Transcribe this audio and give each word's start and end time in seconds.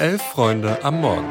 Elf 0.00 0.22
Freunde 0.22 0.82
am 0.82 1.02
Morgen. 1.02 1.26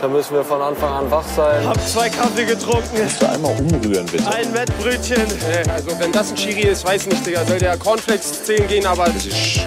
Da 0.00 0.08
müssen 0.08 0.32
wir 0.32 0.42
von 0.42 0.62
Anfang 0.62 0.90
an 0.90 1.10
wach 1.10 1.26
sein. 1.36 1.66
Hab 1.66 1.78
zwei 1.86 2.08
Kaffee 2.08 2.46
getrunken. 2.46 2.96
Kannst 2.96 3.20
du 3.20 3.28
einmal 3.28 3.60
umrühren, 3.60 4.06
bitte? 4.06 4.26
Ein 4.26 4.54
Wettbrötchen. 4.54 5.26
Also 5.70 6.00
wenn 6.00 6.12
das 6.12 6.30
ein 6.30 6.36
Chiri 6.36 6.62
ist, 6.62 6.82
weiß 6.82 7.08
nicht, 7.08 7.26
Digga. 7.26 7.44
Soll 7.44 7.58
der 7.58 7.76
Cornflakes 7.76 8.44
zählen 8.44 8.66
gehen, 8.68 8.86
aber... 8.86 9.04
Das 9.04 9.26
ist 9.26 9.60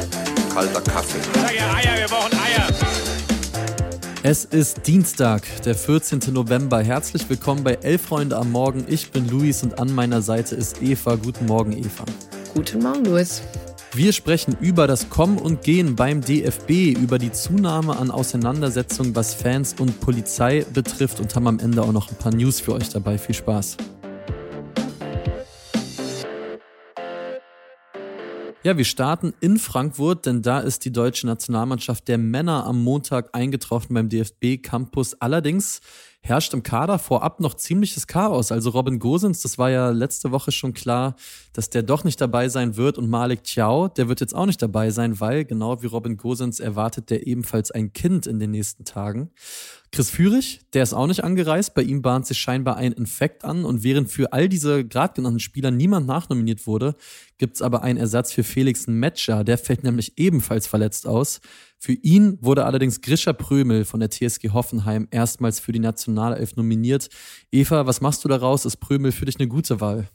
kalter 0.52 0.82
Kaffee. 0.82 1.20
Sag 1.36 1.56
ja 1.56 1.76
Eier, 1.76 2.00
wir 2.00 2.08
brauchen 2.08 2.34
Eier. 2.34 2.68
Es 4.24 4.46
ist 4.46 4.88
Dienstag, 4.88 5.44
der 5.64 5.76
14. 5.76 6.34
November. 6.34 6.82
Herzlich 6.82 7.30
willkommen 7.30 7.64
bei 7.64 7.76
Elf 7.84 8.02
Freunde 8.02 8.36
am 8.36 8.52
Morgen. 8.52 8.84
Ich 8.88 9.12
bin 9.12 9.30
Luis 9.30 9.62
und 9.62 9.78
an 9.78 9.94
meiner 9.94 10.24
Seite 10.24 10.56
ist 10.56 10.82
Eva. 10.82 11.18
Guten 11.18 11.46
Morgen, 11.46 11.74
Eva. 11.74 12.06
Guten 12.56 12.82
Morgen, 12.82 13.06
Luis. 13.06 13.44
Wir 13.96 14.12
sprechen 14.12 14.58
über 14.60 14.88
das 14.88 15.12
Kommen 15.12 15.38
und 15.38 15.62
Gehen 15.62 15.96
beim 15.96 16.22
DFB, 16.22 16.98
über 16.98 17.20
die 17.20 17.32
Zunahme 17.32 17.96
an 17.96 18.10
Auseinandersetzungen, 18.10 19.16
was 19.16 19.36
Fans 19.36 19.76
und 19.80 20.00
Polizei 20.00 20.66
betrifft 20.74 21.20
und 21.20 21.36
haben 21.36 21.46
am 21.46 21.60
Ende 21.60 21.84
auch 21.84 21.92
noch 21.92 22.10
ein 22.10 22.18
paar 22.18 22.34
News 22.34 22.60
für 22.60 22.74
euch 22.74 22.90
dabei. 22.90 23.20
Viel 23.20 23.36
Spaß. 23.36 23.78
Ja, 28.64 28.76
wir 28.78 28.86
starten 28.86 29.36
in 29.42 29.60
Frankfurt, 29.60 30.26
denn 30.26 30.42
da 30.42 30.60
ist 30.60 30.86
die 30.86 30.92
deutsche 30.92 31.28
Nationalmannschaft 31.28 32.08
der 32.08 32.18
Männer 32.18 32.66
am 32.66 32.82
Montag 32.82 33.30
eingetroffen 33.34 33.94
beim 33.94 34.10
DFB 34.10 34.64
Campus. 34.64 35.22
Allerdings 35.22 35.82
herrscht 36.26 36.54
im 36.54 36.64
Kader 36.64 37.00
vorab 37.00 37.42
noch 37.42 37.54
ziemliches 37.54 38.08
Chaos. 38.08 38.54
Also 38.54 38.70
Robin 38.70 38.98
Gosens, 38.98 39.42
das 39.42 39.58
war 39.58 39.70
ja 39.70 39.90
letzte 39.90 40.32
Woche 40.32 40.54
schon 40.54 40.74
klar, 40.74 41.18
dass 41.52 41.70
der 41.70 41.84
doch 41.84 42.06
nicht 42.06 42.22
dabei 42.22 42.48
sein 42.48 42.78
wird. 42.78 42.98
Und 42.98 43.10
Malik 43.10 43.44
Chiao, 43.44 43.90
der 43.90 44.08
wird 44.08 44.22
jetzt 44.22 44.34
auch 44.34 44.46
nicht 44.46 44.62
dabei 44.62 44.90
sein, 44.90 45.20
weil 45.20 45.44
genau 45.44 45.82
wie 45.84 45.88
Robin 45.88 46.16
Gosens 46.16 46.62
erwartet 46.62 47.10
der 47.10 47.28
ebenfalls 47.28 47.72
ein 47.72 47.92
Kind 47.92 48.26
in 48.26 48.40
den 48.40 48.52
nächsten 48.52 48.86
Tagen. 48.86 49.32
Chris 49.92 50.10
Führig, 50.10 50.62
der 50.74 50.82
ist 50.82 50.94
auch 50.94 51.08
nicht 51.08 51.24
angereist. 51.26 51.76
Bei 51.76 51.84
ihm 51.84 52.02
bahnt 52.02 52.26
sich 52.26 52.40
scheinbar 52.40 52.78
ein 52.78 52.94
Infekt 52.94 53.44
an. 53.44 53.66
Und 53.66 53.84
während 53.84 54.10
für 54.10 54.32
all 54.32 54.48
diese 54.48 54.86
gerade 54.86 55.14
genannten 55.14 55.42
Spieler 55.42 55.72
niemand 55.72 56.08
nachnominiert 56.08 56.66
wurde, 56.66 56.96
gibt's 57.38 57.62
aber 57.62 57.84
einen 57.84 58.00
Ersatz 58.00 58.32
für 58.32 58.44
Felix 58.44 58.88
Metscher. 58.88 59.44
Der 59.44 59.58
fällt 59.58 59.84
nämlich 59.84 60.18
ebenfalls 60.18 60.68
verletzt 60.68 61.06
aus. 61.06 61.42
Für 61.86 61.92
ihn 61.92 62.38
wurde 62.40 62.64
allerdings 62.64 63.02
Grisha 63.02 63.34
Prömel 63.34 63.84
von 63.84 64.00
der 64.00 64.10
TSG 64.10 64.52
Hoffenheim 64.54 65.10
erstmals 65.12 65.60
für 65.60 65.74
die 65.74 65.80
Nationalelf 65.80 66.56
nominiert. 66.56 67.10
Eva, 67.52 67.86
was 67.86 68.00
machst 68.00 68.24
du 68.24 68.30
daraus? 68.30 68.64
Ist 68.64 68.78
Prömel 68.78 69.12
für 69.12 69.26
dich 69.26 69.38
eine 69.38 69.50
gute 69.50 69.82
Wahl? 69.82 70.08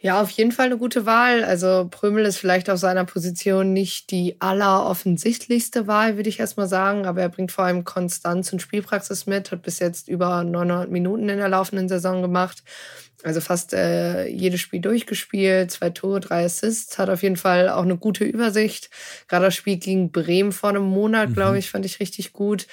Ja, 0.00 0.20
auf 0.20 0.28
jeden 0.28 0.52
Fall 0.52 0.66
eine 0.66 0.76
gute 0.76 1.06
Wahl. 1.06 1.44
Also 1.44 1.88
Prömel 1.90 2.26
ist 2.26 2.36
vielleicht 2.36 2.68
auf 2.68 2.78
seiner 2.78 3.06
Position 3.06 3.72
nicht 3.72 4.10
die 4.10 4.38
alleroffensichtlichste 4.38 5.86
Wahl, 5.86 6.16
würde 6.16 6.28
ich 6.28 6.40
erstmal 6.40 6.68
sagen. 6.68 7.06
Aber 7.06 7.22
er 7.22 7.30
bringt 7.30 7.52
vor 7.52 7.64
allem 7.64 7.84
Konstanz 7.84 8.52
und 8.52 8.60
Spielpraxis 8.60 9.24
mit, 9.24 9.50
hat 9.50 9.62
bis 9.62 9.78
jetzt 9.78 10.08
über 10.08 10.44
900 10.44 10.90
Minuten 10.90 11.30
in 11.30 11.38
der 11.38 11.48
laufenden 11.48 11.88
Saison 11.88 12.20
gemacht. 12.20 12.62
Also 13.24 13.40
fast 13.40 13.72
äh, 13.72 14.26
jedes 14.28 14.60
Spiel 14.60 14.80
durchgespielt, 14.80 15.70
zwei 15.72 15.90
Tore, 15.90 16.20
drei 16.20 16.44
Assists, 16.44 16.98
hat 16.98 17.10
auf 17.10 17.22
jeden 17.22 17.36
Fall 17.36 17.68
auch 17.68 17.82
eine 17.82 17.96
gute 17.96 18.24
Übersicht. 18.24 18.90
Gerade 19.26 19.46
das 19.46 19.56
Spiel 19.56 19.76
gegen 19.76 20.12
Bremen 20.12 20.52
vor 20.52 20.70
einem 20.70 20.84
Monat, 20.84 21.30
mhm. 21.30 21.34
glaube 21.34 21.58
ich, 21.58 21.70
fand 21.70 21.84
ich 21.84 21.98
richtig 21.98 22.32
gut. 22.32 22.66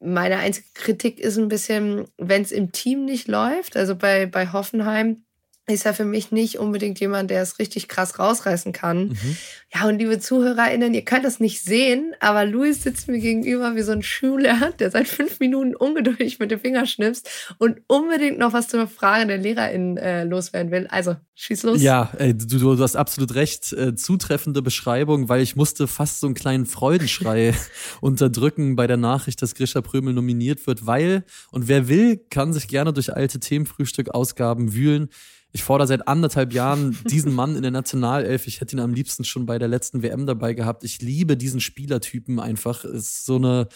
Meine 0.00 0.38
einzige 0.38 0.66
Kritik 0.74 1.20
ist 1.20 1.38
ein 1.38 1.48
bisschen, 1.48 2.06
wenn 2.18 2.42
es 2.42 2.52
im 2.52 2.72
Team 2.72 3.04
nicht 3.04 3.28
läuft, 3.28 3.76
also 3.76 3.94
bei, 3.96 4.26
bei 4.26 4.52
Hoffenheim, 4.52 5.24
ist 5.68 5.84
er 5.84 5.94
für 5.94 6.04
mich 6.04 6.30
nicht 6.30 6.58
unbedingt 6.58 7.00
jemand, 7.00 7.30
der 7.30 7.42
es 7.42 7.58
richtig 7.58 7.88
krass 7.88 8.20
rausreißen 8.20 8.72
kann. 8.72 9.08
Mhm. 9.08 9.36
Ja, 9.74 9.88
und 9.88 9.98
liebe 9.98 10.20
ZuhörerInnen, 10.20 10.94
ihr 10.94 11.02
könnt 11.02 11.24
das 11.24 11.40
nicht 11.40 11.60
sehen, 11.60 12.14
aber 12.20 12.44
Luis 12.44 12.84
sitzt 12.84 13.08
mir 13.08 13.18
gegenüber 13.18 13.74
wie 13.74 13.82
so 13.82 13.90
ein 13.90 14.04
Schüler, 14.04 14.72
der 14.78 14.92
seit 14.92 15.08
fünf 15.08 15.40
Minuten 15.40 15.74
ungeduldig 15.74 16.38
mit 16.38 16.52
dem 16.52 16.60
Finger 16.60 16.86
schnipst 16.86 17.28
und 17.58 17.80
unbedingt 17.88 18.38
noch 18.38 18.52
was 18.52 18.68
zur 18.68 18.86
Frage 18.86 19.26
der 19.26 19.38
LehrerInnen 19.38 19.96
äh, 19.96 20.22
loswerden 20.22 20.70
will. 20.70 20.86
Also, 20.88 21.16
schieß 21.34 21.64
los. 21.64 21.82
Ja, 21.82 22.12
ey, 22.16 22.36
du, 22.36 22.58
du 22.58 22.78
hast 22.78 22.94
absolut 22.94 23.34
recht. 23.34 23.72
Äh, 23.72 23.96
zutreffende 23.96 24.62
Beschreibung, 24.62 25.28
weil 25.28 25.42
ich 25.42 25.56
musste 25.56 25.88
fast 25.88 26.20
so 26.20 26.28
einen 26.28 26.34
kleinen 26.34 26.66
Freudenschrei 26.66 27.54
unterdrücken 28.00 28.76
bei 28.76 28.86
der 28.86 28.98
Nachricht, 28.98 29.42
dass 29.42 29.56
Grisha 29.56 29.80
Prömel 29.80 30.14
nominiert 30.14 30.64
wird, 30.68 30.86
weil, 30.86 31.24
und 31.50 31.66
wer 31.66 31.88
will, 31.88 32.18
kann 32.30 32.52
sich 32.52 32.68
gerne 32.68 32.92
durch 32.92 33.12
alte 33.12 33.40
Themenfrühstück-Ausgaben 33.40 34.72
wühlen. 34.72 35.08
Ich 35.52 35.62
fordere 35.62 35.88
seit 35.88 36.06
anderthalb 36.06 36.52
Jahren 36.52 36.98
diesen 37.10 37.34
Mann 37.34 37.56
in 37.56 37.62
der 37.62 37.70
Nationalelf. 37.70 38.46
Ich 38.46 38.60
hätte 38.60 38.76
ihn 38.76 38.80
am 38.80 38.92
liebsten 38.92 39.24
schon 39.24 39.46
bei 39.46 39.58
der 39.58 39.68
letzten 39.68 40.02
WM 40.02 40.26
dabei 40.26 40.54
gehabt. 40.54 40.84
Ich 40.84 41.00
liebe 41.00 41.36
diesen 41.36 41.60
Spielertypen 41.60 42.40
einfach. 42.40 42.84
Ist 42.84 43.24
so 43.24 43.36
eine 43.36 43.68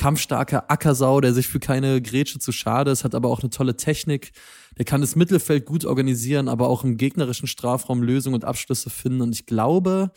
kampfstarke 0.00 0.70
Ackersau, 0.70 1.20
der 1.20 1.34
sich 1.34 1.46
für 1.46 1.60
keine 1.60 2.00
Grätsche 2.00 2.38
zu 2.38 2.52
schade 2.52 2.90
ist, 2.90 3.04
hat 3.04 3.14
aber 3.14 3.28
auch 3.28 3.40
eine 3.40 3.50
tolle 3.50 3.76
Technik. 3.76 4.32
Der 4.78 4.86
kann 4.86 5.02
das 5.02 5.14
Mittelfeld 5.14 5.66
gut 5.66 5.84
organisieren, 5.84 6.48
aber 6.48 6.68
auch 6.68 6.84
im 6.84 6.96
gegnerischen 6.96 7.46
Strafraum 7.46 8.02
Lösungen 8.02 8.34
und 8.34 8.44
Abschlüsse 8.46 8.88
finden. 8.88 9.20
Und 9.20 9.34
ich 9.34 9.44
glaube, 9.44 10.10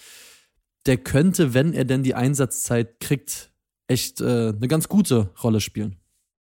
der 0.86 0.98
könnte, 0.98 1.54
wenn 1.54 1.74
er 1.74 1.84
denn 1.84 2.02
die 2.02 2.16
Einsatzzeit 2.16 3.00
kriegt, 3.02 3.52
echt 3.88 4.22
äh, 4.22 4.54
eine 4.56 4.68
ganz 4.68 4.88
gute 4.88 5.32
Rolle 5.44 5.60
spielen. 5.60 5.98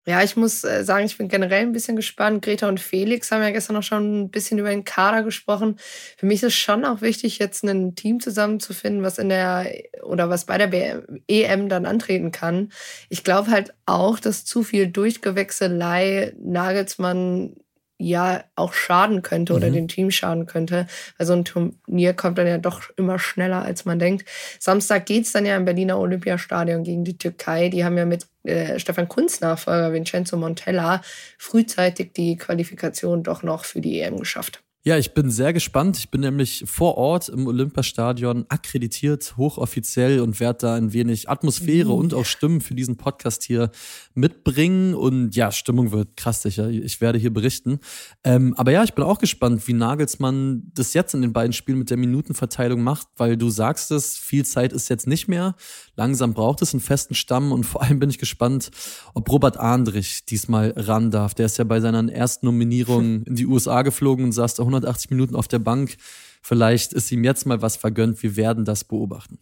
Ja, 0.05 0.21
ich 0.21 0.35
muss 0.35 0.65
äh, 0.65 0.83
sagen, 0.83 1.05
ich 1.05 1.17
bin 1.17 1.29
generell 1.29 1.61
ein 1.61 1.71
bisschen 1.71 1.95
gespannt. 1.95 2.43
Greta 2.43 2.67
und 2.67 2.81
Felix 2.81 3.31
haben 3.31 3.41
ja 3.41 3.51
gestern 3.51 3.75
noch 3.75 3.83
schon 3.83 4.23
ein 4.23 4.29
bisschen 4.31 4.59
über 4.59 4.69
den 4.69 4.83
Kader 4.83 5.23
gesprochen. 5.23 5.77
Für 6.17 6.25
mich 6.25 6.37
ist 6.37 6.47
es 6.47 6.55
schon 6.55 6.83
auch 6.83 6.99
wichtig, 7.01 7.39
jetzt 7.39 7.63
ein 7.63 7.95
Team 7.95 8.19
zusammenzufinden, 8.19 9.01
was 9.03 9.17
in 9.17 9.29
der 9.29 9.71
oder 10.03 10.29
was 10.29 10.43
bei 10.45 10.57
der 10.57 11.03
EM 11.29 11.69
dann 11.69 11.85
antreten 11.85 12.31
kann. 12.31 12.69
Ich 13.07 13.23
glaube 13.23 13.49
halt 13.49 13.73
auch, 13.85 14.19
dass 14.19 14.43
zu 14.43 14.63
viel 14.63 14.87
Durchgewechselei 14.87 16.33
Nagelsmann 16.37 17.55
ja 17.97 18.43
auch 18.55 18.73
schaden 18.73 19.21
könnte 19.21 19.53
oder 19.53 19.69
mhm. 19.69 19.73
dem 19.73 19.87
Team 19.87 20.11
schaden 20.11 20.45
könnte. 20.45 20.87
Weil 21.17 21.27
so 21.27 21.33
ein 21.33 21.45
Turnier 21.45 22.13
kommt 22.13 22.37
dann 22.37 22.47
ja 22.47 22.57
doch 22.57 22.89
immer 22.97 23.19
schneller, 23.19 23.63
als 23.63 23.85
man 23.85 23.99
denkt. 23.99 24.27
Samstag 24.59 25.05
geht's 25.05 25.31
dann 25.31 25.45
ja 25.45 25.55
im 25.55 25.65
Berliner 25.65 25.99
Olympiastadion 25.99 26.83
gegen 26.83 27.03
die 27.03 27.17
Türkei. 27.17 27.69
Die 27.69 27.85
haben 27.85 27.97
ja 27.97 28.05
mit 28.05 28.27
äh, 28.43 28.79
Stefan 28.79 29.07
Kunz 29.07 29.41
Nachfolger 29.41 29.93
Vincenzo 29.93 30.37
Montella 30.37 31.01
frühzeitig 31.37 32.13
die 32.13 32.37
Qualifikation 32.37 33.23
doch 33.23 33.43
noch 33.43 33.65
für 33.65 33.81
die 33.81 34.01
EM 34.01 34.17
geschafft. 34.17 34.63
Ja, 34.85 34.97
ich 34.97 35.13
bin 35.13 35.31
sehr 35.31 35.53
gespannt. 35.53 35.97
Ich 35.97 36.11
bin 36.11 36.19
nämlich 36.19 36.65
vor 36.67 36.97
Ort 36.97 37.29
im 37.29 37.47
Olympiastadion 37.47 38.45
akkreditiert, 38.49 39.37
hochoffiziell 39.37 40.19
und 40.19 40.41
werde 40.41 40.59
da 40.59 40.75
ein 40.75 40.91
wenig 40.91 41.29
Atmosphäre 41.29 41.87
mhm. 41.87 41.99
und 41.99 42.13
auch 42.13 42.25
Stimmen 42.25 42.59
für 42.59 42.75
diesen 42.75 42.97
Podcast 42.97 43.43
hier 43.43 43.71
mitbringen. 44.13 44.93
Und 44.93 45.37
ja, 45.37 45.53
Stimmung 45.53 45.93
wird 45.93 46.17
krass 46.17 46.41
sicher. 46.41 46.69
Ich 46.69 46.99
werde 46.99 47.17
hier 47.17 47.31
berichten. 47.33 47.79
Ähm, 48.25 48.55
aber 48.57 48.73
ja, 48.73 48.83
ich 48.83 48.93
bin 48.93 49.05
auch 49.05 49.19
gespannt, 49.19 49.65
wie 49.69 49.73
Nagelsmann 49.73 50.69
das 50.73 50.93
jetzt 50.93 51.13
in 51.13 51.21
den 51.21 51.31
beiden 51.31 51.53
Spielen 51.53 51.79
mit 51.79 51.89
der 51.89 51.95
Minutenverteilung 51.95 52.81
macht, 52.81 53.07
weil 53.15 53.37
du 53.37 53.49
sagst 53.49 53.89
es, 53.89 54.17
viel 54.17 54.43
Zeit 54.43 54.73
ist 54.73 54.89
jetzt 54.89 55.07
nicht 55.07 55.29
mehr. 55.29 55.55
Langsam 55.95 56.33
braucht 56.33 56.61
es 56.61 56.73
einen 56.73 56.81
festen 56.81 57.13
Stamm 57.13 57.51
und 57.51 57.65
vor 57.65 57.83
allem 57.83 57.99
bin 57.99 58.09
ich 58.09 58.17
gespannt, 58.17 58.71
ob 59.13 59.29
Robert 59.31 59.57
Andrich 59.57 60.25
diesmal 60.25 60.73
ran 60.75 61.11
darf. 61.11 61.33
Der 61.33 61.45
ist 61.45 61.57
ja 61.57 61.63
bei 61.63 61.79
seiner 61.79 62.11
ersten 62.11 62.47
Nominierung 62.47 63.23
in 63.25 63.35
die 63.35 63.45
USA 63.45 63.83
geflogen 63.83 64.25
und 64.25 64.31
saß 64.31 64.55
da 64.55 64.63
180 64.63 65.11
Minuten 65.11 65.35
auf 65.35 65.47
der 65.47 65.59
Bank. 65.59 65.97
Vielleicht 66.41 66.93
ist 66.93 67.11
ihm 67.11 67.23
jetzt 67.23 67.45
mal 67.45 67.61
was 67.61 67.77
vergönnt. 67.77 68.21
Wir 68.23 68.35
werden 68.35 68.65
das 68.65 68.83
beobachten. 68.83 69.39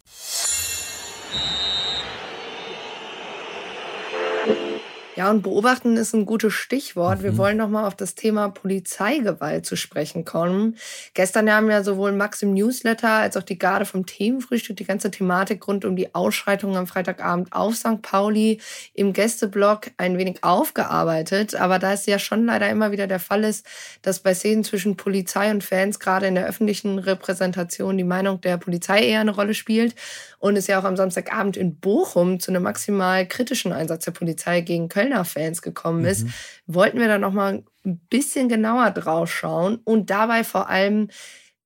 Ja, 5.14 5.30
und 5.30 5.42
beobachten 5.42 5.98
ist 5.98 6.14
ein 6.14 6.24
gutes 6.24 6.54
Stichwort. 6.54 7.18
Mhm. 7.18 7.22
Wir 7.22 7.36
wollen 7.36 7.58
nochmal 7.58 7.84
auf 7.84 7.94
das 7.94 8.14
Thema 8.14 8.48
Polizeigewalt 8.48 9.66
zu 9.66 9.76
sprechen 9.76 10.24
kommen. 10.24 10.78
Gestern 11.12 11.52
haben 11.52 11.70
ja 11.70 11.84
sowohl 11.84 12.12
Max 12.12 12.40
im 12.40 12.54
Newsletter 12.54 13.10
als 13.10 13.36
auch 13.36 13.42
die 13.42 13.58
Garde 13.58 13.84
vom 13.84 14.06
Themenfrühstück 14.06 14.74
die 14.78 14.86
ganze 14.86 15.10
Thematik 15.10 15.68
rund 15.68 15.84
um 15.84 15.96
die 15.96 16.14
Ausschreitungen 16.14 16.76
am 16.76 16.86
Freitagabend 16.86 17.52
auf 17.52 17.76
St. 17.76 18.00
Pauli 18.00 18.58
im 18.94 19.12
Gästeblog 19.12 19.90
ein 19.98 20.16
wenig 20.16 20.42
aufgearbeitet. 20.42 21.56
Aber 21.56 21.78
da 21.78 21.92
es 21.92 22.06
ja 22.06 22.18
schon 22.18 22.46
leider 22.46 22.70
immer 22.70 22.90
wieder 22.90 23.06
der 23.06 23.20
Fall 23.20 23.44
ist, 23.44 23.66
dass 24.00 24.20
bei 24.20 24.32
Szenen 24.32 24.64
zwischen 24.64 24.96
Polizei 24.96 25.50
und 25.50 25.62
Fans 25.62 26.00
gerade 26.00 26.26
in 26.26 26.36
der 26.36 26.46
öffentlichen 26.46 26.98
Repräsentation 26.98 27.98
die 27.98 28.04
Meinung 28.04 28.40
der 28.40 28.56
Polizei 28.56 29.04
eher 29.04 29.20
eine 29.20 29.34
Rolle 29.34 29.52
spielt 29.52 29.94
und 30.38 30.56
es 30.56 30.68
ja 30.68 30.80
auch 30.80 30.84
am 30.84 30.96
Samstagabend 30.96 31.58
in 31.58 31.76
Bochum 31.76 32.40
zu 32.40 32.50
einem 32.50 32.62
maximal 32.62 33.28
kritischen 33.28 33.72
Einsatz 33.72 34.06
der 34.06 34.12
Polizei 34.12 34.62
gegen 34.62 34.88
Köln 34.88 35.01
Kölner 35.02 35.24
Fans 35.24 35.62
gekommen 35.62 36.04
ist, 36.04 36.24
mhm. 36.24 36.32
wollten 36.66 37.00
wir 37.00 37.08
da 37.08 37.18
noch 37.18 37.32
mal 37.32 37.64
ein 37.84 37.98
bisschen 38.08 38.48
genauer 38.48 38.90
drauf 38.90 39.32
schauen 39.32 39.80
und 39.84 40.10
dabei 40.10 40.44
vor 40.44 40.68
allem 40.68 41.08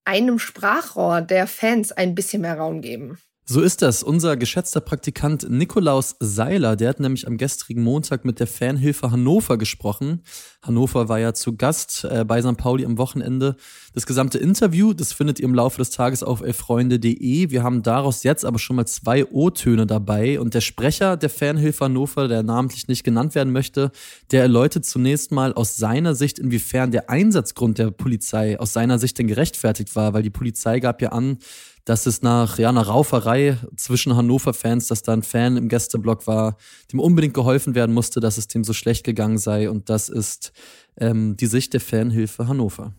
einem 0.05 0.39
Sprachrohr 0.39 1.21
der 1.21 1.47
Fans 1.47 1.93
ein 1.93 2.15
bisschen 2.15 2.43
mehr 2.43 2.57
Raum 2.57 2.81
geben. 2.81 3.19
So 3.49 3.61
ist 3.61 3.81
das. 3.81 4.03
Unser 4.03 4.37
geschätzter 4.37 4.81
Praktikant 4.81 5.49
Nikolaus 5.49 6.17
Seiler, 6.19 6.75
der 6.75 6.89
hat 6.89 6.99
nämlich 6.99 7.29
am 7.29 7.37
gestrigen 7.37 7.85
Montag 7.85 8.25
mit 8.25 8.41
der 8.41 8.49
Fanhilfe 8.49 9.13
Hannover 9.13 9.57
gesprochen. 9.57 10.25
Hannover 10.63 11.09
war 11.09 11.21
ja 11.21 11.33
zu 11.33 11.57
Gast 11.57 12.05
äh, 12.11 12.25
bei 12.25 12.43
St. 12.43 12.57
Pauli 12.57 12.85
am 12.85 12.99
Wochenende. 12.99 13.55
Das 13.95 14.05
gesamte 14.05 14.39
Interview, 14.39 14.95
das 14.95 15.13
findet 15.13 15.39
ihr 15.39 15.45
im 15.45 15.55
Laufe 15.55 15.79
des 15.79 15.91
Tages 15.91 16.25
auf 16.25 16.41
elfreunde.de. 16.41 17.51
Wir 17.51 17.63
haben 17.63 17.85
daraus 17.85 18.25
jetzt 18.25 18.45
aber 18.45 18.59
schon 18.59 18.75
mal 18.75 18.87
zwei 18.87 19.25
O-Töne 19.25 19.87
dabei 19.87 20.41
und 20.41 20.55
der 20.55 20.61
Sprecher 20.61 21.17
der 21.17 21.31
Fanhilfe 21.31 21.85
Hannover, 21.85 22.27
der 22.27 22.43
namentlich 22.43 22.89
nicht 22.89 23.05
genannt 23.05 23.37
werden 23.37 23.53
möchte, 23.53 23.93
der 24.33 24.43
erläutert 24.43 24.87
zunächst 24.87 25.31
mal 25.31 25.53
aus 25.53 25.77
seiner 25.77 26.17
Sicht, 26.17 26.41
inwiefern 26.41 26.91
der 26.91 27.11
Einsatzgrund 27.11 27.79
der 27.79 27.93
Polizei 27.93 28.59
aus 28.59 28.73
seiner 28.73 28.99
Sicht 28.99 29.21
denn 29.21 29.29
gerechtfertigt 29.29 29.95
war, 29.95 30.15
weil 30.15 30.25
die 30.25 30.31
Polizei 30.31 30.81
gab 30.81 31.01
ja 31.01 31.11
an, 31.11 31.39
dass 31.87 32.05
es 32.07 32.21
nach 32.21 32.59
ja, 32.59 32.69
einer 32.69 32.83
Rauferei 32.83 33.57
zwischen 33.77 34.17
Hannover-Fans, 34.17 34.89
dass 34.89 35.03
da 35.03 35.13
ein 35.13 35.23
Fan 35.23 35.57
im 35.57 35.69
Gästeblock 35.69 36.27
war, 36.27 36.59
dem 36.93 36.99
unbedingt 36.99 37.33
geholfen 37.33 37.77
werden 37.77 37.95
musste, 37.95 38.19
dass 38.21 38.39
es 38.39 38.49
dem 38.49 38.65
so 38.65 38.75
schlecht 38.75 39.05
gegangen 39.05 39.39
sei. 39.39 39.71
Und 39.71 39.89
das 39.89 40.09
ist 40.09 40.53
ähm, 41.01 41.37
die 41.37 41.47
Sicht 41.47 41.73
der 41.75 41.81
Fanhilfe 41.81 42.49
Hannover. 42.49 42.93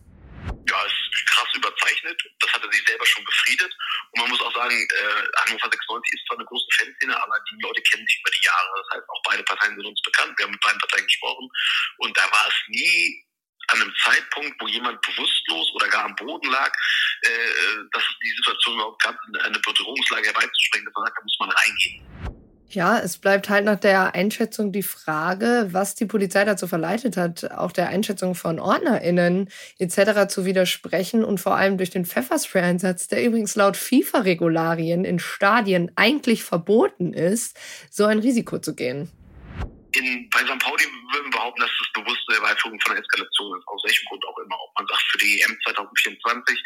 Ja, 0.47 0.79
ist 0.87 1.27
krass 1.27 1.49
überzeichnet. 1.53 2.15
Das 2.39 2.53
hat 2.53 2.63
er 2.63 2.71
sich 2.71 2.83
selber 2.87 3.05
schon 3.05 3.25
befriedet. 3.25 3.75
Und 4.11 4.21
man 4.21 4.29
muss 4.29 4.41
auch 4.41 4.55
sagen, 4.55 4.73
äh, 4.73 5.23
Hannover 5.43 5.67
96 5.67 6.13
ist 6.15 6.25
zwar 6.27 6.37
eine 6.37 6.45
große 6.47 6.67
Fanszene, 6.79 7.11
aber 7.11 7.35
die 7.51 7.61
Leute 7.61 7.81
kennen 7.91 8.07
sich 8.07 8.21
über 8.23 8.31
die 8.31 8.45
Jahre. 8.47 8.71
Das 8.87 8.97
heißt, 8.97 9.09
auch 9.09 9.21
beide 9.27 9.43
Parteien 9.43 9.75
sind 9.75 9.85
uns 9.85 10.01
bekannt. 10.01 10.31
Wir 10.37 10.45
haben 10.45 10.55
mit 10.55 10.63
beiden 10.63 10.79
Parteien 10.79 11.03
gesprochen. 11.03 11.49
Und 11.97 12.15
da 12.15 12.23
war 12.31 12.47
es 12.47 12.55
nie 12.69 13.26
an 13.67 13.81
einem 13.81 13.93
Zeitpunkt, 14.03 14.61
wo 14.61 14.67
jemand 14.67 15.01
bewusstlos 15.01 15.71
oder 15.75 15.87
gar 15.89 16.05
am 16.05 16.15
Boden 16.15 16.49
lag, 16.49 16.71
äh, 17.21 17.27
dass 17.91 18.03
es 18.03 18.15
die 18.23 18.33
Situation 18.37 18.75
überhaupt 18.75 19.03
gab, 19.03 19.17
eine 19.43 19.59
Bedrohungslage 19.59 20.27
herbeizuspringen, 20.27 20.89
da 20.93 21.21
muss 21.23 21.37
man 21.39 21.51
reingehen. 21.51 22.37
Ja, 22.69 22.99
es 22.99 23.17
bleibt 23.17 23.47
halt 23.47 23.63
nach 23.63 23.79
der 23.79 24.13
Einschätzung 24.13 24.73
die 24.73 24.83
Frage, 24.83 25.69
was 25.71 25.95
die 25.95 26.05
Polizei 26.05 26.43
dazu 26.43 26.67
verleitet 26.67 27.15
hat, 27.15 27.49
auch 27.51 27.71
der 27.71 27.87
Einschätzung 27.87 28.35
von 28.35 28.59
OrdnerInnen 28.59 29.49
etc. 29.79 30.27
zu 30.27 30.43
widersprechen 30.43 31.23
und 31.23 31.39
vor 31.39 31.55
allem 31.55 31.77
durch 31.77 31.91
den 31.91 32.05
Pfefferspray-Einsatz, 32.05 33.07
der 33.07 33.23
übrigens 33.23 33.55
laut 33.55 33.77
FIFA-Regularien 33.77 35.05
in 35.05 35.19
Stadien 35.19 35.93
eigentlich 35.95 36.43
verboten 36.43 37.13
ist, 37.13 37.57
so 37.89 38.03
ein 38.03 38.19
Risiko 38.19 38.59
zu 38.59 38.75
gehen 38.75 39.09
in, 39.93 40.29
bei 40.29 40.39
St. 40.39 40.59
Pauli 40.59 40.85
würden 41.13 41.31
wir 41.31 41.37
behaupten, 41.37 41.61
dass 41.61 41.71
das 41.79 41.91
bewusste 41.93 42.33
Herbeiführung 42.33 42.79
von 42.81 42.91
einer 42.91 43.01
Eskalation 43.01 43.57
ist, 43.57 43.67
aus 43.67 43.83
welchem 43.85 44.05
Grund 44.07 44.25
auch 44.25 44.37
immer. 44.39 44.57
Ob 44.59 44.71
man 44.77 44.87
sagt, 44.87 45.03
für 45.11 45.17
die 45.19 45.41
EM 45.41 45.57
2024 45.65 46.63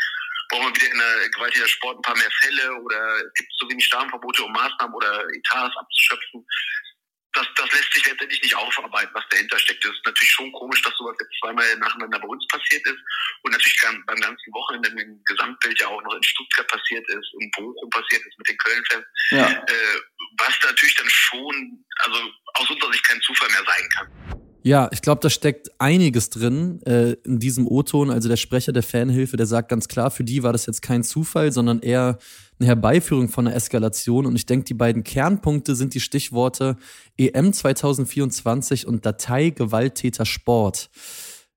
brauchen 0.49 0.67
wir 0.67 0.75
wieder 0.75 0.91
in 0.91 0.99
der 0.99 1.29
gewaltigen 1.29 1.67
Sport 1.67 1.97
ein 1.97 2.01
paar 2.01 2.17
mehr 2.17 2.31
Fälle 2.41 2.81
oder 2.81 2.99
es 3.25 3.33
gibt 3.33 3.51
zu 3.57 3.69
wenig 3.69 3.85
Starmverbote, 3.85 4.43
um 4.43 4.51
Maßnahmen 4.51 4.95
oder 4.95 5.25
Etats 5.33 5.77
abzuschöpfen 5.77 6.45
das, 7.33 7.47
das 7.55 7.71
lässt 7.71 7.93
sich 7.93 8.05
letztendlich 8.05 8.41
nicht 8.41 8.55
aufarbeiten, 8.55 9.11
was 9.13 9.23
dahinter 9.29 9.57
steckt. 9.59 9.85
Es 9.85 9.91
ist 9.91 10.05
natürlich 10.05 10.31
schon 10.31 10.51
komisch, 10.51 10.81
dass 10.81 10.93
sowas 10.97 11.15
jetzt 11.19 11.39
zweimal 11.39 11.77
nacheinander 11.77 12.19
bei 12.19 12.27
uns 12.27 12.45
passiert 12.47 12.85
ist 12.85 12.99
und 13.43 13.51
natürlich 13.51 13.79
beim 13.81 14.19
ganzen 14.19 14.53
Wochenende 14.53 14.89
im 14.89 15.23
Gesamtbild 15.23 15.79
ja 15.79 15.87
auch 15.87 16.01
noch 16.03 16.15
in 16.15 16.23
Stuttgart 16.23 16.67
passiert 16.67 17.07
ist, 17.07 17.33
in 17.39 17.51
Bochum 17.51 17.89
passiert 17.89 18.25
ist 18.25 18.37
mit 18.37 18.49
den 18.49 18.57
Köln-Fans. 18.57 19.05
Ja. 19.31 19.47
Äh, 19.47 20.01
was 20.37 20.53
natürlich 20.63 20.95
dann 20.95 21.09
schon, 21.09 21.85
also 21.99 22.19
aus 22.55 22.69
unserer 22.69 22.91
Sicht 22.91 23.07
kein 23.07 23.21
Zufall 23.21 23.49
mehr 23.49 23.63
sein 23.65 23.89
kann. 23.95 24.41
Ja, 24.63 24.89
ich 24.91 25.01
glaube, 25.01 25.21
da 25.21 25.29
steckt 25.31 25.71
einiges 25.79 26.29
drin 26.29 26.83
äh, 26.83 27.13
in 27.25 27.39
diesem 27.39 27.67
O-Ton. 27.67 28.11
Also 28.11 28.29
der 28.29 28.37
Sprecher 28.37 28.71
der 28.71 28.83
Fanhilfe, 28.83 29.35
der 29.35 29.47
sagt 29.47 29.69
ganz 29.69 29.87
klar, 29.87 30.11
für 30.11 30.23
die 30.23 30.43
war 30.43 30.53
das 30.53 30.67
jetzt 30.67 30.83
kein 30.83 31.03
Zufall, 31.03 31.51
sondern 31.51 31.79
eher 31.79 32.19
eine 32.59 32.67
Herbeiführung 32.67 33.29
von 33.29 33.47
einer 33.47 33.55
Eskalation. 33.55 34.27
Und 34.27 34.35
ich 34.35 34.45
denke, 34.45 34.65
die 34.65 34.75
beiden 34.75 35.03
Kernpunkte 35.03 35.75
sind 35.75 35.95
die 35.95 35.99
Stichworte 35.99 36.77
EM 37.17 37.53
2024 37.53 38.85
und 38.85 39.03
Datei 39.03 39.49
Gewalttäter 39.49 40.27
Sport. 40.27 40.91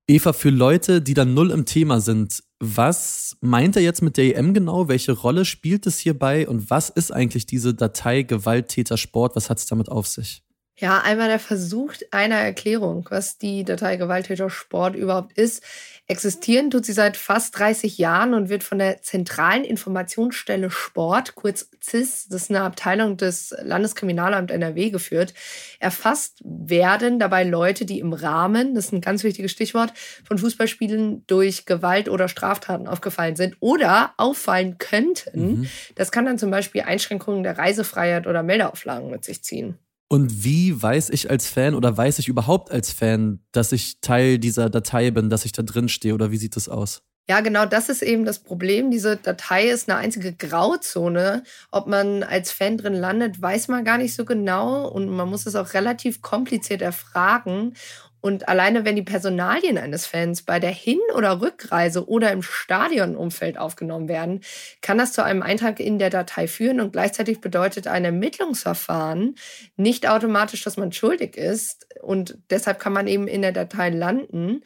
Eva, 0.07 0.33
für 0.33 0.51
Leute, 0.51 1.03
die 1.03 1.15
da 1.15 1.27
null 1.27 1.51
im 1.51 1.67
Thema 1.67 2.01
sind, 2.01 2.43
was 2.67 3.37
meint 3.41 3.77
er 3.77 3.83
jetzt 3.83 4.03
mit 4.03 4.17
der 4.17 4.37
EM 4.37 4.55
genau? 4.55 4.89
Welche 4.89 5.13
Rolle 5.13 5.45
spielt 5.45 5.87
es 5.87 5.99
hierbei? 5.99 6.49
Und 6.49 6.71
was 6.71 6.89
ist 6.89 7.13
eigentlich 7.13 7.47
diese 7.47 7.75
Datei 7.75 8.23
Gewalttäter 8.23 8.97
Sport? 8.97 9.37
Was 9.37 9.51
hat 9.51 9.59
es 9.59 9.67
damit 9.67 9.89
auf 9.89 10.07
sich? 10.07 10.43
Ja, 10.77 11.03
einmal 11.03 11.29
der 11.29 11.39
Versuch 11.39 11.93
einer 12.11 12.37
Erklärung, 12.37 13.07
was 13.11 13.39
die 13.39 13.63
Datei 13.63 13.97
Gewalttäter 13.97 14.51
Sport 14.51 14.97
überhaupt 14.97 15.39
ist. 15.39 15.63
Existieren 16.07 16.71
tut 16.71 16.85
sie 16.85 16.93
seit 16.93 17.17
fast 17.17 17.59
30 17.59 17.97
Jahren 17.97 18.35
und 18.35 18.51
wird 18.51 18.63
von 18.63 18.79
der 18.79 19.01
Zentralen 19.01 19.65
Informationsstelle 19.65 20.71
Sport, 20.71 21.35
kurz 21.35 21.71
CIS, 21.83 22.29
das 22.29 22.43
ist 22.43 22.51
eine 22.51 22.61
Abteilung 22.61 23.17
des 23.17 23.55
Landeskriminalamt 23.63 24.51
NRW 24.51 24.91
geführt. 24.91 25.33
Erfasst 25.79 26.43
werden 26.45 27.19
dabei 27.19 27.45
Leute, 27.45 27.87
die 27.87 28.01
im 28.01 28.13
Rahmen, 28.13 28.75
das 28.75 28.87
ist 28.87 28.93
ein 28.93 29.01
ganz 29.01 29.25
wichtiges 29.25 29.53
Stichwort, 29.53 29.95
von 30.29 30.37
Fußballspielen 30.37 31.27
durch 31.27 31.65
Gewalt 31.65 32.11
oder 32.11 32.29
Straftaten 32.29 32.87
aufgefallen 32.87 33.37
sind 33.37 33.57
oder 33.61 34.13
auffallen 34.19 34.77
könnten. 34.77 35.61
Mhm. 35.61 35.71
Das 35.95 36.13
kann 36.13 36.27
dann 36.27 36.39
zum 36.39 36.51
Beispiel 36.51 36.83
Einschränkungen 36.83 37.45
der 37.45 37.57
Reisefreiheit 37.57 38.27
oder 38.27 38.43
Meldeauflagen 38.43 39.11
mit 39.11 39.25
sich 39.25 39.43
ziehen. 39.43 39.79
Und 40.15 40.45
wie 40.45 40.81
weiß 40.81 41.11
ich 41.11 41.29
als 41.29 41.49
Fan 41.49 41.75
oder 41.75 41.97
weiß 41.97 42.21
ich 42.21 42.29
überhaupt 42.29 42.71
als 42.71 42.93
Fan, 42.93 43.41
dass 43.51 43.73
ich 43.73 44.01
Teil 44.01 44.39
dieser 44.39 44.71
Datei 44.71 45.11
bin, 45.11 45.29
dass 45.29 45.45
ich 45.45 45.51
da 45.51 45.65
drin 45.65 45.89
stehe 45.89 46.15
oder 46.15 46.31
wie 46.31 46.37
sieht 46.37 46.55
das 46.55 46.69
aus? 46.69 47.03
Ja, 47.29 47.41
genau, 47.41 47.67
das 47.67 47.89
ist 47.89 48.01
eben 48.01 48.25
das 48.25 48.39
Problem. 48.39 48.93
Diese 48.93 49.17
Datei 49.17 49.65
ist 49.65 49.91
eine 49.91 49.99
einzige 49.99 50.33
Grauzone. 50.33 51.43
Ob 51.73 51.89
man 51.89 52.23
als 52.23 52.53
Fan 52.53 52.79
drin 52.79 52.95
landet, 52.95 53.43
weiß 53.43 53.67
man 53.67 53.85
gar 53.85 53.99
nicht 53.99 54.15
so 54.15 54.25
genau 54.25 54.87
und 54.87 55.09
man 55.09 55.29
muss 55.29 55.47
es 55.47 55.57
auch 55.57 55.75
relativ 55.75 56.23
kompliziert 56.23 56.81
erfragen. 56.81 57.75
Und 58.25 58.49
alleine 58.49 58.87
wenn 58.87 58.97
die 58.97 59.03
Personalien 59.03 59.77
eines 59.77 60.07
Fans 60.07 60.45
bei 60.45 60.59
der 60.59 60.71
Hin- 60.71 60.97
oder 61.15 61.43
Rückreise 61.43 62.09
oder 62.09 62.33
im 62.33 62.41
Stadionumfeld 62.41 63.59
aufgenommen 63.59 64.09
werden, 64.09 64.41
kann 64.81 64.97
das 64.97 65.13
zu 65.13 65.23
einem 65.23 65.43
Eintrag 65.43 65.79
in 65.79 65.99
der 65.99 66.09
Datei 66.09 66.49
führen 66.49 66.81
und 66.81 66.95
gleichzeitig 66.95 67.43
bedeutet 67.43 67.87
ein 67.87 68.03
Ermittlungsverfahren 68.03 69.35
nicht 69.77 70.09
automatisch, 70.09 70.65
dass 70.65 70.79
man 70.79 70.91
schuldig 70.91 71.37
ist 71.37 71.87
und 72.01 72.39
deshalb 72.49 72.79
kann 72.79 72.95
man 72.95 73.09
eben 73.09 73.29
in 73.29 73.43
der 73.43 73.53
Datei 73.53 73.91
landen. 73.91 74.63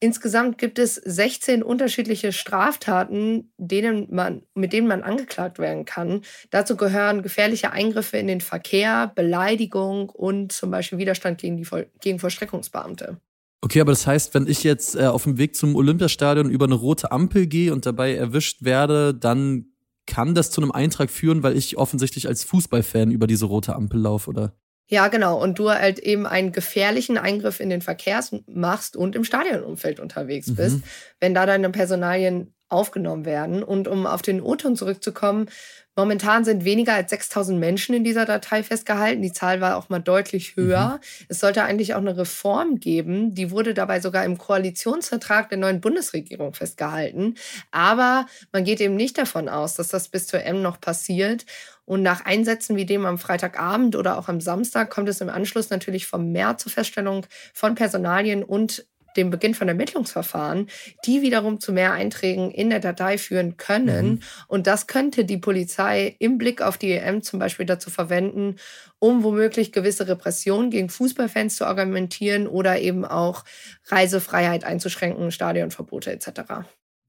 Insgesamt 0.00 0.58
gibt 0.58 0.78
es 0.78 0.94
16 0.94 1.62
unterschiedliche 1.62 2.32
Straftaten, 2.32 3.52
denen 3.56 4.06
man, 4.14 4.42
mit 4.54 4.72
denen 4.72 4.86
man 4.86 5.02
angeklagt 5.02 5.58
werden 5.58 5.84
kann. 5.84 6.22
Dazu 6.50 6.76
gehören 6.76 7.22
gefährliche 7.22 7.72
Eingriffe 7.72 8.16
in 8.16 8.28
den 8.28 8.40
Verkehr, 8.40 9.10
Beleidigung 9.14 10.08
und 10.10 10.52
zum 10.52 10.70
Beispiel 10.70 10.98
Widerstand 10.98 11.40
gegen, 11.40 11.56
die, 11.56 11.66
gegen 12.00 12.20
Vollstreckungsbeamte. 12.20 13.20
Okay, 13.60 13.80
aber 13.80 13.90
das 13.90 14.06
heißt, 14.06 14.34
wenn 14.34 14.46
ich 14.46 14.62
jetzt 14.62 14.94
äh, 14.94 15.06
auf 15.06 15.24
dem 15.24 15.36
Weg 15.36 15.56
zum 15.56 15.74
Olympiastadion 15.74 16.48
über 16.48 16.66
eine 16.66 16.76
rote 16.76 17.10
Ampel 17.10 17.48
gehe 17.48 17.72
und 17.72 17.84
dabei 17.84 18.14
erwischt 18.14 18.62
werde, 18.62 19.14
dann 19.14 19.72
kann 20.06 20.34
das 20.34 20.52
zu 20.52 20.60
einem 20.62 20.70
Eintrag 20.70 21.10
führen, 21.10 21.42
weil 21.42 21.56
ich 21.56 21.76
offensichtlich 21.76 22.28
als 22.28 22.44
Fußballfan 22.44 23.10
über 23.10 23.26
diese 23.26 23.46
rote 23.46 23.74
Ampel 23.74 24.00
laufe, 24.00 24.30
oder? 24.30 24.54
Ja, 24.90 25.08
genau. 25.08 25.40
Und 25.40 25.58
du 25.58 25.70
halt 25.70 25.98
eben 25.98 26.26
einen 26.26 26.50
gefährlichen 26.50 27.18
Eingriff 27.18 27.60
in 27.60 27.68
den 27.68 27.82
Verkehr 27.82 28.24
machst 28.46 28.96
und 28.96 29.14
im 29.14 29.24
Stadionumfeld 29.24 30.00
unterwegs 30.00 30.54
bist, 30.54 30.76
mhm. 30.76 30.82
wenn 31.20 31.34
da 31.34 31.44
deine 31.44 31.68
Personalien 31.70 32.54
aufgenommen 32.68 33.24
werden. 33.24 33.62
Und 33.62 33.88
um 33.88 34.06
auf 34.06 34.22
den 34.22 34.42
O-Ton 34.42 34.76
zurückzukommen, 34.76 35.48
momentan 35.96 36.44
sind 36.44 36.64
weniger 36.64 36.94
als 36.94 37.10
6000 37.10 37.58
Menschen 37.58 37.94
in 37.94 38.04
dieser 38.04 38.24
Datei 38.24 38.62
festgehalten. 38.62 39.22
Die 39.22 39.32
Zahl 39.32 39.60
war 39.60 39.76
auch 39.76 39.88
mal 39.88 39.98
deutlich 39.98 40.54
höher. 40.56 41.00
Mhm. 41.00 41.26
Es 41.28 41.40
sollte 41.40 41.62
eigentlich 41.62 41.94
auch 41.94 42.00
eine 42.00 42.16
Reform 42.16 42.78
geben. 42.78 43.34
Die 43.34 43.50
wurde 43.50 43.74
dabei 43.74 44.00
sogar 44.00 44.24
im 44.24 44.38
Koalitionsvertrag 44.38 45.48
der 45.48 45.58
neuen 45.58 45.80
Bundesregierung 45.80 46.54
festgehalten. 46.54 47.34
Aber 47.70 48.26
man 48.52 48.64
geht 48.64 48.80
eben 48.80 48.96
nicht 48.96 49.18
davon 49.18 49.48
aus, 49.48 49.74
dass 49.74 49.88
das 49.88 50.08
bis 50.08 50.26
zur 50.26 50.42
M 50.42 50.62
noch 50.62 50.80
passiert. 50.80 51.46
Und 51.84 52.02
nach 52.02 52.26
Einsätzen 52.26 52.76
wie 52.76 52.84
dem 52.84 53.06
am 53.06 53.18
Freitagabend 53.18 53.96
oder 53.96 54.18
auch 54.18 54.28
am 54.28 54.42
Samstag 54.42 54.90
kommt 54.90 55.08
es 55.08 55.22
im 55.22 55.30
Anschluss 55.30 55.70
natürlich 55.70 56.06
vermehrt 56.06 56.60
zur 56.60 56.70
Feststellung 56.70 57.24
von 57.54 57.74
Personalien 57.74 58.44
und 58.44 58.84
dem 59.18 59.30
Beginn 59.30 59.54
von 59.54 59.68
Ermittlungsverfahren, 59.68 60.68
die 61.04 61.20
wiederum 61.20 61.60
zu 61.60 61.72
mehr 61.72 61.92
Einträgen 61.92 62.50
in 62.50 62.70
der 62.70 62.80
Datei 62.80 63.18
führen 63.18 63.58
können. 63.58 64.08
Mhm. 64.08 64.20
Und 64.46 64.66
das 64.66 64.86
könnte 64.86 65.26
die 65.26 65.36
Polizei 65.36 66.16
im 66.18 66.38
Blick 66.38 66.62
auf 66.62 66.78
die 66.78 66.92
EM 66.92 67.22
zum 67.22 67.38
Beispiel 67.38 67.66
dazu 67.66 67.90
verwenden, 67.90 68.56
um 68.98 69.22
womöglich 69.22 69.72
gewisse 69.72 70.08
Repressionen 70.08 70.70
gegen 70.70 70.88
Fußballfans 70.88 71.56
zu 71.56 71.66
argumentieren 71.66 72.46
oder 72.46 72.80
eben 72.80 73.04
auch 73.04 73.44
Reisefreiheit 73.88 74.64
einzuschränken, 74.64 75.30
Stadionverbote 75.30 76.10
etc. 76.10 76.40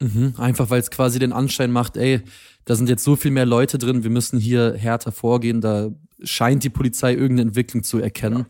Mhm, 0.01 0.33
einfach 0.37 0.69
weil 0.69 0.79
es 0.79 0.91
quasi 0.91 1.19
den 1.19 1.33
Anschein 1.33 1.71
macht, 1.71 1.97
ey, 1.97 2.21
da 2.65 2.75
sind 2.75 2.89
jetzt 2.89 3.03
so 3.03 3.15
viel 3.15 3.31
mehr 3.31 3.45
Leute 3.45 3.77
drin, 3.77 4.03
wir 4.03 4.09
müssen 4.09 4.39
hier 4.39 4.75
härter 4.75 5.11
vorgehen, 5.11 5.61
da 5.61 5.89
scheint 6.23 6.63
die 6.63 6.69
Polizei 6.69 7.13
irgendeine 7.13 7.49
Entwicklung 7.49 7.83
zu 7.83 7.99
erkennen. 7.99 8.45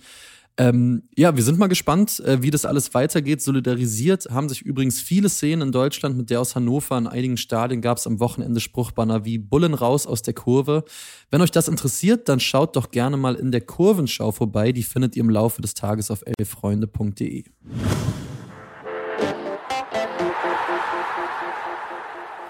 Ähm, 0.60 1.04
ja, 1.16 1.38
wir 1.38 1.44
sind 1.44 1.58
mal 1.58 1.68
gespannt, 1.68 2.20
äh, 2.20 2.42
wie 2.42 2.52
das 2.52 2.66
alles 2.66 2.94
weitergeht. 2.94 3.42
Solidarisiert 3.42 4.28
haben 4.30 4.50
sich 4.50 4.62
übrigens 4.62 5.00
viele 5.00 5.30
Szenen 5.30 5.62
in 5.62 5.72
Deutschland 5.72 6.18
mit 6.18 6.30
der 6.30 6.42
aus 6.42 6.54
Hannover. 6.54 6.98
In 6.98 7.08
einigen 7.08 7.38
Stadien 7.38 7.80
gab 7.80 7.98
es 7.98 8.06
am 8.06 8.20
Wochenende 8.20 8.60
Spruchbanner 8.60 9.24
wie 9.24 9.38
Bullen 9.38 9.74
raus 9.74 10.06
aus 10.06 10.22
der 10.22 10.34
Kurve. 10.34 10.84
Wenn 11.32 11.42
euch 11.42 11.52
das 11.52 11.70
interessiert, 11.70 12.28
dann 12.28 12.42
schaut 12.42 12.76
doch 12.76 12.92
gerne 12.92 13.16
mal 13.16 13.36
in 13.36 13.54
der 13.54 13.62
Kurvenschau 13.62 14.34
vorbei. 14.34 14.74
Die 14.74 14.84
findet 14.84 15.16
ihr 15.16 15.24
im 15.24 15.30
Laufe 15.30 15.62
des 15.62 15.76
Tages 15.76 16.12
auf 16.12 16.24
elffreunde.de. 16.26 17.46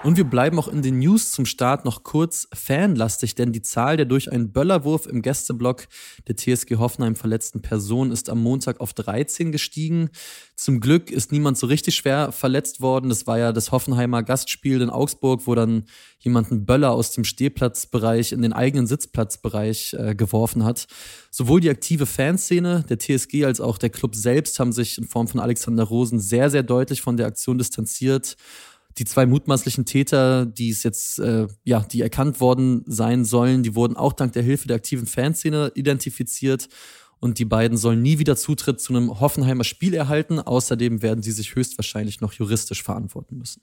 Und 0.01 0.15
wir 0.15 0.23
bleiben 0.23 0.57
auch 0.57 0.69
in 0.69 0.81
den 0.81 0.99
News 0.99 1.33
zum 1.33 1.45
Start 1.45 1.83
noch 1.83 2.03
kurz 2.03 2.47
fanlastig, 2.53 3.35
denn 3.35 3.51
die 3.51 3.61
Zahl 3.61 3.97
der 3.97 4.05
durch 4.05 4.31
einen 4.31 4.53
Böllerwurf 4.53 5.05
im 5.05 5.21
Gästeblock 5.21 5.87
der 6.25 6.37
TSG 6.37 6.77
Hoffenheim 6.77 7.17
verletzten 7.17 7.61
Personen 7.61 8.13
ist 8.13 8.29
am 8.29 8.41
Montag 8.41 8.79
auf 8.79 8.93
13 8.93 9.51
gestiegen. 9.51 10.09
Zum 10.55 10.79
Glück 10.79 11.11
ist 11.11 11.33
niemand 11.33 11.57
so 11.57 11.67
richtig 11.67 11.95
schwer 11.95 12.31
verletzt 12.31 12.79
worden. 12.79 13.09
Das 13.09 13.27
war 13.27 13.39
ja 13.39 13.51
das 13.51 13.73
Hoffenheimer 13.73 14.23
Gastspiel 14.23 14.79
in 14.79 14.89
Augsburg, 14.89 15.41
wo 15.47 15.53
dann 15.53 15.83
jemand 16.19 16.49
einen 16.49 16.65
Böller 16.65 16.91
aus 16.91 17.11
dem 17.11 17.25
Stehplatzbereich 17.25 18.31
in 18.31 18.41
den 18.41 18.53
eigenen 18.53 18.87
Sitzplatzbereich 18.87 19.97
äh, 19.99 20.15
geworfen 20.15 20.63
hat. 20.63 20.87
Sowohl 21.29 21.59
die 21.59 21.69
aktive 21.69 22.05
Fanszene 22.05 22.85
der 22.87 22.99
TSG 22.99 23.43
als 23.43 23.59
auch 23.59 23.77
der 23.77 23.89
Club 23.89 24.15
selbst 24.15 24.61
haben 24.61 24.71
sich 24.71 24.97
in 24.97 25.03
Form 25.03 25.27
von 25.27 25.41
Alexander 25.41 25.83
Rosen 25.83 26.21
sehr, 26.21 26.49
sehr 26.49 26.63
deutlich 26.63 27.01
von 27.01 27.17
der 27.17 27.27
Aktion 27.27 27.57
distanziert 27.57 28.37
die 28.97 29.05
zwei 29.05 29.25
mutmaßlichen 29.25 29.85
Täter, 29.85 30.45
die 30.45 30.69
es 30.69 30.83
jetzt, 30.83 31.19
äh, 31.19 31.47
ja, 31.63 31.81
die 31.81 32.01
erkannt 32.01 32.41
worden 32.41 32.83
sein 32.85 33.23
sollen, 33.23 33.63
die 33.63 33.75
wurden 33.75 33.95
auch 33.95 34.13
dank 34.13 34.33
der 34.33 34.43
Hilfe 34.43 34.67
der 34.67 34.77
aktiven 34.77 35.05
Fanszene 35.05 35.71
identifiziert. 35.75 36.67
Und 37.21 37.37
die 37.37 37.45
beiden 37.45 37.77
sollen 37.77 38.01
nie 38.01 38.17
wieder 38.17 38.37
Zutritt 38.37 38.79
zu 38.79 38.93
einem 38.93 39.19
Hoffenheimer 39.19 39.65
Spiel 39.65 39.93
erhalten. 39.93 40.39
Außerdem 40.39 41.01
werden 41.01 41.21
sie 41.21 41.33
sich 41.33 41.53
höchstwahrscheinlich 41.53 42.21
noch 42.21 42.33
juristisch 42.33 42.81
verantworten 42.81 43.37
müssen. 43.37 43.61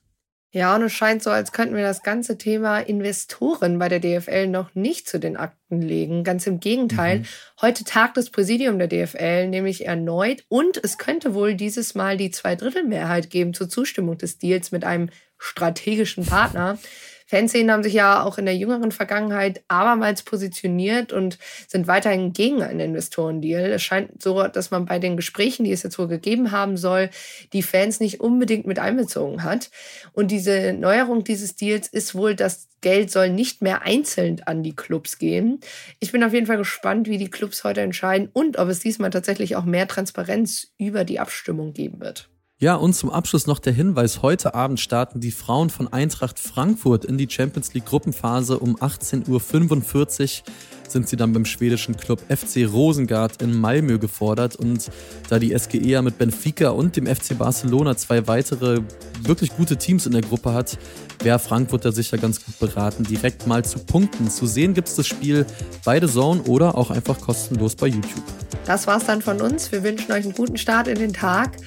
Ja, 0.57 0.75
und 0.75 0.85
es 0.85 0.95
scheint 0.95 1.23
so, 1.23 1.29
als 1.29 1.53
könnten 1.53 1.77
wir 1.77 1.83
das 1.83 2.03
ganze 2.03 2.39
Thema 2.39 2.79
Investoren 2.79 3.79
bei 3.79 3.91
der 3.91 4.01
DFL 4.01 4.47
noch 4.47 4.75
nicht 4.75 5.07
zu 5.07 5.21
den 5.21 5.37
Akten 5.37 5.83
legen. 5.83 6.25
Ganz 6.25 6.47
im 6.47 6.61
Gegenteil. 6.61 7.19
Mhm. 7.19 7.25
Heute 7.61 7.85
tagt 7.85 8.17
das 8.17 8.31
Präsidium 8.31 8.79
der 8.79 8.89
DFL 8.89 9.49
nämlich 9.49 9.85
erneut 9.85 10.47
und 10.49 10.83
es 10.83 10.97
könnte 10.97 11.35
wohl 11.35 11.57
dieses 11.57 11.95
Mal 11.95 12.17
die 12.17 12.31
Zweidrittelmehrheit 12.31 13.29
geben 13.29 13.53
zur 13.53 13.69
Zustimmung 13.69 14.17
des 14.17 14.39
Deals 14.39 14.73
mit 14.73 14.85
einem 14.85 15.11
strategischen 15.37 16.25
Partner. 16.25 16.79
Fanszenen 17.27 17.73
haben 17.73 17.83
sich 17.83 17.95
ja 17.95 18.23
auch 18.23 18.39
in 18.39 18.45
der 18.45 18.57
jüngeren 18.57 18.93
Vergangenheit 18.93 19.63
abermals 19.67 20.23
positioniert 20.23 21.13
und 21.13 21.39
sind 21.67 21.89
weiterhin 21.89 22.33
gegen 22.33 22.63
einen 22.63 22.79
Investorendeal. 22.79 23.73
Es 23.73 23.83
scheint 23.83 24.23
so, 24.23 24.47
dass 24.47 24.71
man 24.71 24.87
bei 24.87 25.01
den 25.01 25.17
Gesprächen, 25.17 25.65
die 25.65 25.73
es 25.73 25.83
jetzt 25.83 25.99
wohl 25.99 26.07
gegeben 26.07 26.53
haben 26.53 26.77
soll, 26.77 27.11
die 27.53 27.63
Fans 27.63 27.99
nicht 27.99 28.21
unbedingt 28.21 28.67
mit 28.67 28.79
einbezogen 28.79 29.43
hat. 29.43 29.71
Und 30.13 30.31
diese 30.31 30.73
Neuerung 30.73 31.25
dieses 31.25 31.57
Deals 31.57 31.89
ist 31.89 32.15
wohl, 32.15 32.37
das 32.37 32.69
Geld 32.81 33.11
soll 33.11 33.31
nicht 33.31 33.63
mehr 33.63 33.83
einzeln 33.83 34.41
an 34.45 34.63
die 34.63 34.77
Clubs 34.77 35.19
gehen. 35.19 35.59
Ich 35.99 36.13
bin 36.13 36.23
auf 36.23 36.33
jeden 36.33 36.47
Fall 36.47 36.59
gespannt, 36.59 37.09
wie 37.09 37.19
die 37.19 37.31
Clubs 37.31 37.65
heute 37.65 37.81
entscheiden 37.81 38.29
und 38.33 38.59
ob 38.59 38.69
es 38.69 38.79
diesmal 38.79 39.11
tatsächlich 39.11 39.57
auch 39.57 39.65
mehr 39.65 39.89
Transparenz 39.89 40.73
über 40.79 41.05
die 41.05 41.19
Abstimmung 41.19 41.73
geben 41.73 42.01
wird. 42.01 42.29
Ja, 42.59 42.77
und 42.77 42.95
zum 42.95 43.11
Abschluss 43.11 43.47
noch 43.47 43.59
der 43.59 43.75
Hinweis, 43.75 44.23
heute 44.23 44.55
Abend 44.55 44.81
starten 44.81 45.21
die 45.21 45.31
Frauen 45.31 45.69
von 45.69 45.93
Eintracht 45.93 46.39
Frankfurt 46.39 47.05
in 47.05 47.19
die 47.19 47.29
Champions 47.29 47.75
League 47.75 47.85
Gruppenphase. 47.85 48.59
Um 48.59 48.77
18.45 48.77 50.41
Uhr 50.41 50.53
sind 50.89 51.07
sie 51.07 51.17
dann 51.17 51.35
beim 51.35 51.45
schwedischen 51.45 51.99
Club 51.99 52.23
FC 52.31 52.67
Rosengard 52.67 53.43
in 53.43 53.61
Malmö 53.61 53.99
gefordert. 53.99 54.57
Und 54.57 54.91
da 55.29 55.39
die 55.39 55.55
SGE 55.55 55.87
ja 55.87 56.01
mit 56.01 56.17
Benfica 56.17 56.71
und 56.71 56.97
dem 56.97 57.07
FC 57.07 57.37
Barcelona 57.37 57.95
zwei 57.99 58.27
weitere 58.27 58.81
wirklich 59.21 59.55
gute 59.55 59.77
Teams 59.77 60.07
in 60.07 60.13
der 60.13 60.23
Gruppe 60.23 60.55
hat, 60.55 60.79
wäre 61.23 61.39
Frankfurt 61.39 61.85
da 61.85 61.93
sicher 61.93 62.17
ganz 62.17 62.43
gut 62.43 62.59
beraten, 62.59 63.05
direkt 63.05 63.47
mal 63.47 63.67
zu 63.67 63.81
punkten. 63.81 64.31
Zu 64.31 64.47
sehen 64.47 64.73
gibt 64.73 64.89
es 64.89 64.95
das 64.95 65.07
Spiel 65.07 65.45
bei 65.85 66.01
The 66.01 66.11
Zone 66.11 66.41
oder 66.45 66.79
auch 66.79 66.91
einfach 66.91 67.21
kostenlos 67.21 67.77
bei 67.77 67.89
YouTube. 67.89 68.25
Das 68.65 68.87
war's 68.87 69.05
dann 69.05 69.21
von 69.21 69.43
uns. 69.43 69.71
Wir 69.73 69.85
wünschen 69.85 70.11
euch 70.11 70.25
einen 70.25 70.33
guten 70.33 70.57
Start 70.57 70.89
in 70.89 70.99
den 70.99 71.13
Tag 71.13 71.59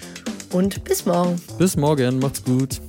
und 0.53 0.83
bis 0.83 1.05
morgen. 1.05 1.41
Bis 1.57 1.77
morgen, 1.77 2.19
macht's 2.19 2.43
gut. 2.43 2.81